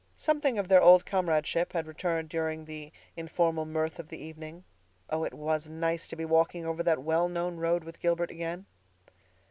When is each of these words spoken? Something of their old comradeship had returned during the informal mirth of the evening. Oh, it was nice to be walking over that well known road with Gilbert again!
Something 0.17 0.57
of 0.57 0.67
their 0.67 0.81
old 0.81 1.05
comradeship 1.05 1.73
had 1.73 1.85
returned 1.85 2.27
during 2.29 2.65
the 2.65 2.91
informal 3.15 3.65
mirth 3.67 3.99
of 3.99 4.07
the 4.07 4.17
evening. 4.17 4.63
Oh, 5.11 5.23
it 5.23 5.33
was 5.35 5.69
nice 5.69 6.07
to 6.07 6.15
be 6.15 6.25
walking 6.25 6.65
over 6.65 6.81
that 6.81 7.03
well 7.03 7.29
known 7.29 7.57
road 7.57 7.83
with 7.83 7.99
Gilbert 7.99 8.31
again! 8.31 8.65